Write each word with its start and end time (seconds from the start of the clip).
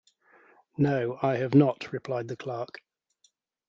‘No, 0.79 1.19
I 1.21 1.35
have 1.35 1.53
not,’ 1.53 1.93
replied 1.93 2.27
the 2.27 2.35
clerk. 2.35 2.81